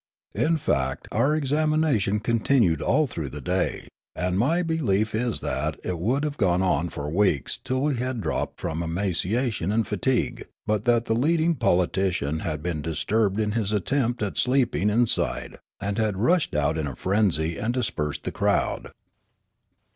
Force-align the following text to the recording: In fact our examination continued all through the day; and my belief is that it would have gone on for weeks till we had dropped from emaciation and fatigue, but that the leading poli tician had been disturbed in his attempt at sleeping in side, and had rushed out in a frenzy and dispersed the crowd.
In 0.33 0.57
fact 0.57 1.07
our 1.11 1.35
examination 1.35 2.19
continued 2.21 2.81
all 2.81 3.05
through 3.05 3.29
the 3.29 3.39
day; 3.39 3.87
and 4.15 4.35
my 4.35 4.63
belief 4.63 5.13
is 5.13 5.41
that 5.41 5.79
it 5.83 5.99
would 5.99 6.23
have 6.23 6.37
gone 6.37 6.63
on 6.63 6.89
for 6.89 7.07
weeks 7.07 7.59
till 7.63 7.83
we 7.83 7.97
had 7.97 8.19
dropped 8.19 8.59
from 8.59 8.81
emaciation 8.81 9.71
and 9.71 9.85
fatigue, 9.87 10.47
but 10.65 10.85
that 10.85 11.05
the 11.05 11.13
leading 11.13 11.53
poli 11.53 11.85
tician 11.85 12.39
had 12.39 12.63
been 12.63 12.81
disturbed 12.81 13.39
in 13.39 13.51
his 13.51 13.71
attempt 13.71 14.23
at 14.23 14.39
sleeping 14.39 14.89
in 14.89 15.05
side, 15.05 15.59
and 15.79 15.99
had 15.99 16.17
rushed 16.17 16.55
out 16.55 16.79
in 16.79 16.87
a 16.87 16.95
frenzy 16.95 17.59
and 17.59 17.71
dispersed 17.75 18.23
the 18.23 18.31
crowd. 18.31 18.91